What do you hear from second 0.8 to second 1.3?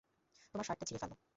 ছিঁড়ে ফেলো!